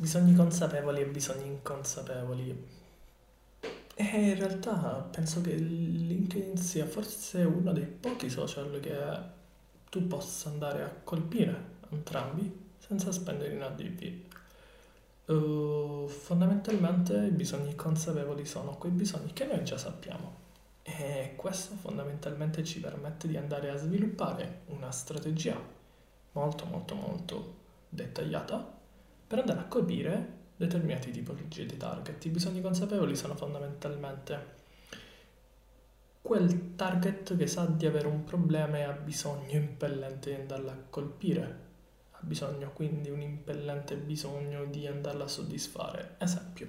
bisogni 0.00 0.34
consapevoli 0.34 1.02
e 1.02 1.04
bisogni 1.04 1.46
inconsapevoli. 1.46 2.68
E 3.94 4.30
in 4.30 4.34
realtà 4.34 5.06
penso 5.10 5.42
che 5.42 5.52
LinkedIn 5.52 6.56
sia 6.56 6.86
forse 6.86 7.42
uno 7.42 7.70
dei 7.74 7.84
pochi 7.84 8.30
social 8.30 8.80
che 8.80 8.96
tu 9.90 10.06
possa 10.06 10.48
andare 10.48 10.84
a 10.84 10.90
colpire 11.04 11.78
entrambi 11.90 12.50
senza 12.78 13.12
spendere 13.12 13.52
in 13.52 13.60
ADV. 13.60 14.12
Uh, 15.26 16.08
fondamentalmente 16.08 17.14
i 17.26 17.30
bisogni 17.30 17.74
consapevoli 17.74 18.46
sono 18.46 18.78
quei 18.78 18.92
bisogni 18.92 19.34
che 19.34 19.44
noi 19.44 19.62
già 19.64 19.76
sappiamo 19.76 20.38
e 20.82 21.34
questo 21.36 21.74
fondamentalmente 21.74 22.64
ci 22.64 22.80
permette 22.80 23.28
di 23.28 23.36
andare 23.36 23.68
a 23.68 23.76
sviluppare 23.76 24.62
una 24.68 24.90
strategia 24.90 25.56
molto 26.32 26.64
molto 26.64 26.94
molto 26.94 27.54
dettagliata 27.90 28.78
per 29.30 29.38
andare 29.38 29.60
a 29.60 29.66
colpire 29.66 30.38
determinati 30.56 31.12
tipologie 31.12 31.64
di 31.64 31.76
target. 31.76 32.24
I 32.24 32.30
bisogni 32.30 32.60
consapevoli 32.60 33.14
sono 33.14 33.36
fondamentalmente 33.36 34.58
quel 36.20 36.74
target 36.74 37.36
che 37.36 37.46
sa 37.46 37.64
di 37.64 37.86
avere 37.86 38.08
un 38.08 38.24
problema 38.24 38.78
e 38.78 38.82
ha 38.82 38.90
bisogno 38.90 39.52
impellente 39.52 40.34
di 40.34 40.40
andarla 40.40 40.72
a 40.72 40.82
colpire. 40.90 41.68
Ha 42.10 42.18
bisogno 42.22 42.72
quindi 42.72 43.08
un 43.08 43.20
impellente 43.20 43.94
bisogno 43.94 44.64
di 44.64 44.88
andarla 44.88 45.22
a 45.22 45.28
soddisfare. 45.28 46.16
Esempio, 46.18 46.66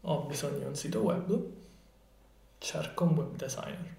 ho 0.00 0.22
bisogno 0.22 0.58
di 0.58 0.64
un 0.64 0.74
sito 0.74 1.02
web, 1.02 1.40
cerco 2.58 3.04
un 3.04 3.14
web 3.14 3.36
designer. 3.36 3.96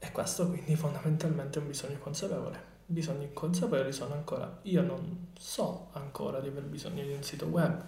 E 0.00 0.10
questo 0.10 0.48
quindi 0.48 0.74
fondamentalmente 0.74 1.60
è 1.60 1.62
un 1.62 1.68
bisogno 1.68 1.98
consapevole 1.98 2.71
bisogni 2.92 3.24
inconsapevoli 3.24 3.92
sono 3.92 4.14
ancora, 4.14 4.60
io 4.62 4.82
non 4.82 5.28
so 5.38 5.88
ancora 5.92 6.40
di 6.40 6.48
aver 6.48 6.64
bisogno 6.64 7.02
di 7.02 7.12
un 7.12 7.22
sito 7.22 7.46
web, 7.46 7.84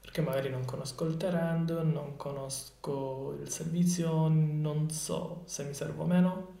perché 0.00 0.20
magari 0.20 0.50
non 0.50 0.64
conosco 0.64 1.04
il 1.04 1.16
trend, 1.16 1.70
non 1.70 2.16
conosco 2.16 3.36
il 3.40 3.48
servizio, 3.48 4.28
non 4.28 4.90
so 4.90 5.42
se 5.46 5.64
mi 5.64 5.74
serve 5.74 6.02
o 6.02 6.06
meno 6.06 6.58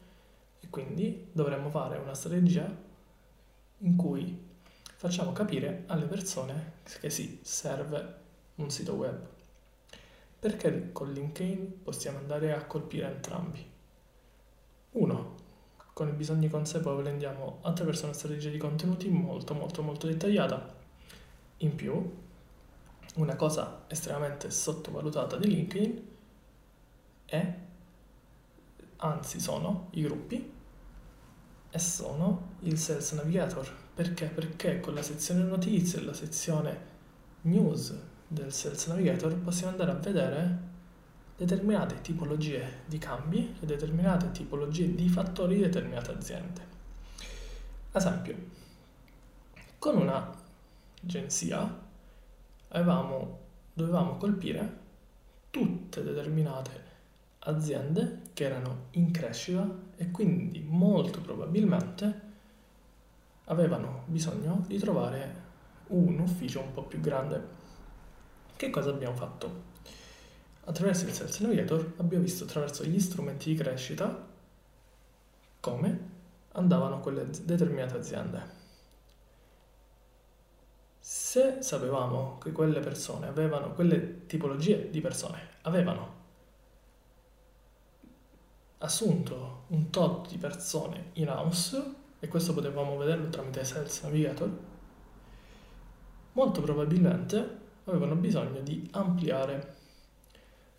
e 0.60 0.68
quindi 0.68 1.28
dovremmo 1.32 1.70
fare 1.70 1.98
una 1.98 2.14
strategia 2.14 2.72
in 3.78 3.96
cui 3.96 4.48
facciamo 4.96 5.32
capire 5.32 5.84
alle 5.86 6.06
persone 6.06 6.74
che 7.00 7.10
sì, 7.10 7.40
serve 7.42 8.14
un 8.56 8.70
sito 8.70 8.94
web. 8.94 9.18
Perché 10.38 10.92
con 10.92 11.12
LinkedIn 11.12 11.82
possiamo 11.82 12.18
andare 12.18 12.52
a 12.52 12.64
colpire 12.64 13.06
entrambi. 13.06 13.69
Con 16.00 16.08
i 16.08 16.12
bisogni 16.12 16.48
consapevoli 16.48 17.10
andiamo 17.10 17.58
attraverso 17.60 18.04
una 18.06 18.14
strategia 18.14 18.48
di 18.48 18.56
contenuti 18.56 19.10
molto 19.10 19.52
molto 19.52 19.82
molto 19.82 20.06
dettagliata. 20.06 20.74
In 21.58 21.74
più, 21.74 22.16
una 23.16 23.36
cosa 23.36 23.84
estremamente 23.86 24.50
sottovalutata 24.50 25.36
di 25.36 25.48
LinkedIn 25.48 26.08
è, 27.26 27.54
anzi 28.96 29.40
sono, 29.40 29.88
i 29.90 30.00
gruppi 30.00 30.52
e 31.68 31.78
sono 31.78 32.52
il 32.60 32.78
Sales 32.78 33.12
Navigator. 33.12 33.70
Perché? 33.92 34.24
Perché 34.24 34.80
con 34.80 34.94
la 34.94 35.02
sezione 35.02 35.42
notizie 35.42 36.00
e 36.00 36.04
la 36.04 36.14
sezione 36.14 36.80
news 37.42 37.94
del 38.26 38.50
Sales 38.54 38.86
Navigator 38.86 39.36
possiamo 39.36 39.72
andare 39.72 39.90
a 39.90 39.96
vedere 39.96 40.69
determinate 41.40 42.02
tipologie 42.02 42.82
di 42.84 42.98
cambi 42.98 43.56
e 43.58 43.64
determinate 43.64 44.30
tipologie 44.30 44.94
di 44.94 45.08
fattori 45.08 45.54
di 45.54 45.62
determinate 45.62 46.10
aziende. 46.10 46.60
Ad 47.92 48.02
esempio, 48.02 48.36
con 49.78 49.96
un'agenzia 49.96 51.78
dovevamo 52.68 54.16
colpire 54.18 54.76
tutte 55.48 56.02
determinate 56.02 56.88
aziende 57.38 58.20
che 58.34 58.44
erano 58.44 58.88
in 58.90 59.10
crescita 59.10 59.66
e 59.96 60.10
quindi 60.10 60.60
molto 60.60 61.22
probabilmente 61.22 62.20
avevano 63.44 64.02
bisogno 64.08 64.62
di 64.66 64.78
trovare 64.78 65.48
un 65.86 66.18
ufficio 66.18 66.60
un 66.60 66.72
po' 66.74 66.82
più 66.82 67.00
grande. 67.00 67.58
Che 68.56 68.68
cosa 68.68 68.90
abbiamo 68.90 69.16
fatto? 69.16 69.69
Attraverso 70.64 71.06
il 71.06 71.12
Sales 71.12 71.40
Navigator 71.40 71.94
abbiamo 71.96 72.24
visto 72.24 72.44
attraverso 72.44 72.84
gli 72.84 73.00
strumenti 73.00 73.50
di 73.50 73.56
crescita 73.56 74.28
come 75.58 76.08
andavano 76.52 77.00
quelle 77.00 77.28
determinate 77.44 77.96
aziende. 77.96 78.58
Se 80.98 81.62
sapevamo 81.62 82.38
che 82.38 82.52
quelle 82.52 82.80
persone 82.80 83.26
avevano, 83.26 83.72
quelle 83.72 84.26
tipologie 84.26 84.90
di 84.90 85.00
persone 85.00 85.48
avevano 85.62 86.18
assunto 88.78 89.64
un 89.68 89.90
tot 89.90 90.28
di 90.28 90.38
persone 90.38 91.10
in 91.14 91.28
house, 91.28 91.94
e 92.20 92.28
questo 92.28 92.52
potevamo 92.52 92.96
vederlo 92.96 93.28
tramite 93.28 93.64
Sales 93.64 94.02
Navigator, 94.02 94.50
molto 96.32 96.60
probabilmente 96.60 97.58
avevano 97.84 98.14
bisogno 98.14 98.60
di 98.60 98.88
ampliare 98.92 99.76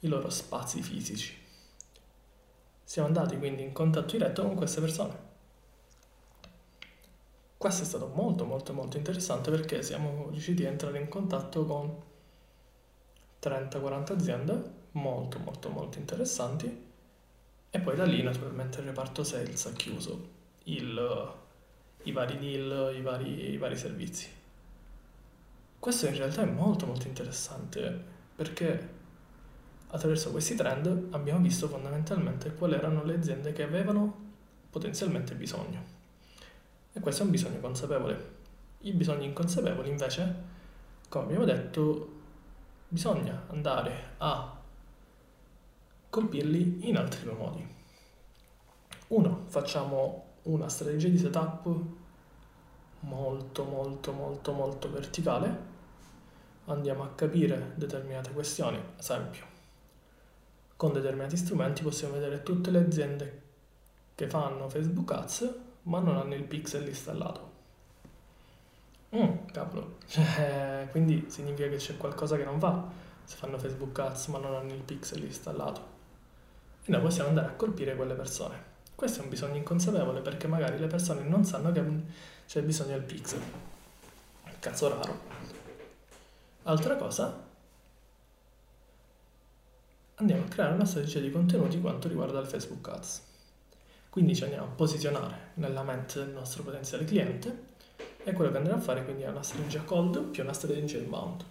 i 0.02 0.08
loro 0.08 0.30
spazi 0.30 0.82
fisici. 0.82 1.38
Siamo 2.84 3.08
andati 3.08 3.38
quindi 3.38 3.64
in 3.64 3.72
contatto 3.72 4.12
diretto 4.18 4.44
con 4.44 4.56
queste 4.56 4.82
persone. 4.82 5.30
Questo 7.58 7.84
è 7.84 7.86
stato 7.86 8.08
molto 8.08 8.44
molto 8.44 8.74
molto 8.74 8.98
interessante 8.98 9.52
perché 9.52 9.84
siamo 9.84 10.30
riusciti 10.32 10.66
a 10.66 10.70
entrare 10.70 11.00
in 11.00 11.08
contatto 11.08 11.66
con 11.66 11.96
30-40 13.42 14.12
aziende 14.14 14.80
molto 14.94 15.40
molto 15.40 15.70
molto 15.70 16.00
interessanti 16.00 16.90
e 17.70 17.80
poi 17.80 17.96
da 17.96 18.04
lì 18.04 18.22
naturalmente 18.24 18.80
il 18.80 18.88
reparto 18.88 19.24
sales 19.24 19.66
ha 19.66 19.74
chiuso 19.74 20.30
il, 20.64 21.34
i 22.04 22.12
vari 22.12 22.38
deal, 22.38 22.96
i 22.96 23.02
vari, 23.02 23.52
i 23.52 23.58
vari 23.58 23.78
servizi. 23.78 24.30
Questo 25.80 26.08
in 26.08 26.18
realtà 26.18 26.42
è 26.42 26.46
molto 26.46 26.86
molto 26.86 27.08
interessante 27.08 28.04
perché 28.36 29.00
Attraverso 29.94 30.31
questi 30.31 30.56
trend 30.56 31.09
abbiamo 31.12 31.41
visto 31.41 31.68
fondamentalmente 31.68 32.53
quali 32.53 32.75
erano 32.75 33.03
le 33.03 33.16
aziende 33.16 33.52
che 33.52 33.63
avevano 33.63 34.29
potenzialmente 34.69 35.35
bisogno. 35.35 35.84
E 36.94 37.00
questo 37.02 37.24
è 37.24 37.25
un 37.25 37.31
bisogno 37.31 37.59
consapevole. 37.59 38.40
I 38.79 38.94
bisogni 38.94 39.25
inconsapevoli 39.25 39.90
invece, 39.90 40.35
come 41.09 41.25
abbiamo 41.25 41.44
detto, 41.44 42.19
bisogna 42.88 43.44
andare 43.50 44.13
a 44.19 44.57
colpirli 46.09 46.88
in 46.88 46.96
altri 46.96 47.23
due 47.23 47.34
modi. 47.34 47.68
Uno, 49.08 49.44
facciamo 49.47 50.25
una 50.44 50.69
strategia 50.69 51.09
di 51.09 51.18
setup 51.18 51.69
molto 53.02 53.63
molto 53.66 54.13
molto 54.13 54.53
molto 54.53 54.90
verticale, 54.90 55.69
andiamo 56.66 57.03
a 57.03 57.09
capire 57.09 57.73
determinate 57.75 58.31
questioni, 58.31 58.81
esempio 58.97 59.51
con 60.81 60.94
determinati 60.94 61.38
strumenti 61.38 61.84
possiamo 61.84 62.16
vedere 62.16 62.42
tutte 62.42 62.72
le 62.72 62.80
aziende 62.80 63.42
che 64.16 64.28
fanno 64.28 64.68
Facebook 64.68 65.12
Ads 65.12 65.56
ma 65.84 66.00
non 66.00 66.18
hanno 66.18 66.34
il 66.34 66.42
pixel 66.42 66.88
installato. 66.88 67.52
Mm, 69.16 69.46
cavolo, 69.52 69.97
cioè, 70.09 70.88
quindi 70.90 71.28
significa 71.30 71.70
che 71.70 71.75
c'è 71.75 71.97
qualcosa 71.97 72.36
che 72.36 72.46
non 72.46 72.58
va 72.58 72.90
se 73.24 73.36
fanno 73.36 73.59
Facebook 73.59 74.00
Ads 74.00 74.25
ma 74.30 74.40
non 74.40 74.56
hanno 74.56 74.74
il 74.74 74.81
pixel 74.81 75.24
installato. 75.24 75.81
E 76.84 76.90
noi 76.90 77.02
possiamo 77.02 77.30
andare 77.30 77.50
a 77.50 77.52
colpire 77.52 77.96
quelle 77.96 78.16
persone. 78.16 78.64
Questo 78.96 79.20
è 79.20 79.24
un 79.24 79.30
bisogno 79.30 79.58
inconsapevole 79.58 80.22
perché 80.22 80.47
magari 80.47 80.80
le 80.80 80.88
persone 80.88 81.22
non 81.22 81.46
sanno 81.46 81.72
che 81.72 81.84
c'è 82.47 82.64
bisogno 82.64 82.94
del 82.94 83.03
pixel. 83.03 83.41
Caso 84.59 84.90
raro. 84.90 85.20
Altra 86.64 86.96
cosa 86.96 87.50
andiamo 90.22 90.44
a 90.44 90.47
creare 90.47 90.73
una 90.76 90.85
strategia 90.85 91.20
di 91.20 91.32
contenuti 91.32 91.82
quanto 91.82 92.08
riguarda 92.08 92.40
il 92.40 92.46
Facebook 92.46 92.88
Ads. 92.88 93.29
Quindi 94.09 94.35
ci 94.35 94.44
andiamo 94.44 94.66
a 94.66 94.70
posizionare 94.70 95.50
nella 95.56 95.84
mente 95.84 96.20
del 96.20 96.29
nostro 96.29 96.64
potenziale 96.64 97.06
cliente 97.06 97.70
e 98.23 98.32
quello 98.34 98.52
che 98.52 98.58
andremo 98.58 98.78
a 98.78 98.82
fare 98.82 99.03
quindi 99.03 99.23
è 99.23 99.29
una 99.29 99.41
strategia 99.41 99.82
cold 99.82 100.22
più 100.26 100.44
una 100.44 100.53
strategia 100.53 100.97
inbound. 100.97 101.44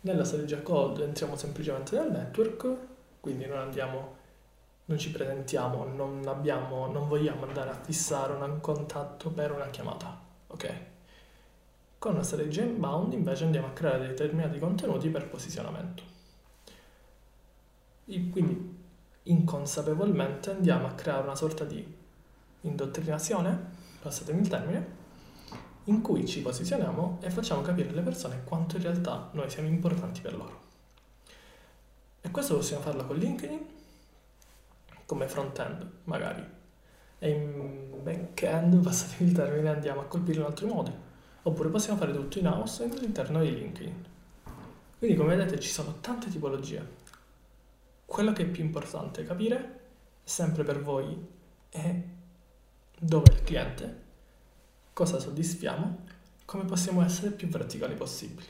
Nella 0.00 0.24
strategia 0.24 0.62
cold 0.62 1.00
entriamo 1.00 1.36
semplicemente 1.36 1.98
nel 1.98 2.10
network, 2.10 2.74
quindi 3.20 3.44
non 3.46 3.58
andiamo, 3.58 4.16
non 4.86 4.98
ci 4.98 5.10
presentiamo, 5.10 5.84
non, 5.84 6.22
abbiamo, 6.26 6.86
non 6.86 7.06
vogliamo 7.06 7.44
andare 7.44 7.70
a 7.70 7.80
fissare 7.82 8.32
un 8.32 8.60
contatto 8.60 9.28
per 9.30 9.52
una 9.52 9.68
chiamata, 9.68 10.18
ok? 10.46 10.74
Con 11.98 12.14
una 12.14 12.22
strategia 12.22 12.62
inbound 12.62 13.12
invece 13.12 13.44
andiamo 13.44 13.66
a 13.66 13.72
creare 13.72 14.06
determinati 14.06 14.58
contenuti 14.58 15.08
per 15.10 15.28
posizionamento. 15.28 16.16
Quindi 18.30 18.76
inconsapevolmente 19.24 20.50
andiamo 20.50 20.86
a 20.86 20.92
creare 20.92 21.22
una 21.22 21.36
sorta 21.36 21.64
di 21.64 21.96
indottrinazione, 22.62 23.58
passatemi 24.00 24.40
il 24.40 24.48
termine, 24.48 24.86
in 25.84 26.00
cui 26.00 26.26
ci 26.26 26.40
posizioniamo 26.40 27.18
e 27.20 27.30
facciamo 27.30 27.62
capire 27.62 27.90
alle 27.90 28.02
persone 28.02 28.42
quanto 28.44 28.76
in 28.76 28.82
realtà 28.82 29.28
noi 29.32 29.50
siamo 29.50 29.68
importanti 29.68 30.20
per 30.20 30.36
loro. 30.36 30.66
E 32.20 32.30
questo 32.30 32.56
possiamo 32.56 32.82
farlo 32.82 33.06
con 33.06 33.16
LinkedIn 33.16 33.76
come 35.06 35.26
front-end, 35.26 35.86
magari. 36.04 36.44
E 37.18 37.30
in 37.30 38.02
back-end, 38.02 38.76
passatemi 38.84 39.30
il 39.30 39.34
termine, 39.34 39.70
andiamo 39.70 40.00
a 40.00 40.04
colpire 40.04 40.40
in 40.40 40.44
altri 40.44 40.66
modi. 40.66 40.92
Oppure 41.42 41.70
possiamo 41.70 41.98
fare 41.98 42.12
tutto 42.12 42.38
in 42.38 42.46
house 42.46 42.82
all'interno 42.82 43.40
di 43.40 43.54
LinkedIn. 43.54 44.04
Quindi 44.98 45.16
come 45.16 45.36
vedete 45.36 45.58
ci 45.60 45.70
sono 45.70 45.94
tante 46.00 46.28
tipologie. 46.28 47.06
Quello 48.08 48.32
che 48.32 48.44
è 48.44 48.46
più 48.46 48.64
importante 48.64 49.22
capire 49.22 49.80
sempre 50.24 50.64
per 50.64 50.80
voi 50.80 51.14
è 51.68 52.02
dove 52.98 53.30
è 53.30 53.34
il 53.34 53.42
cliente, 53.42 54.02
cosa 54.94 55.20
soddisfiamo, 55.20 56.06
come 56.46 56.64
possiamo 56.64 57.04
essere 57.04 57.32
più 57.32 57.48
verticali 57.48 57.94
possibili. 57.94 58.46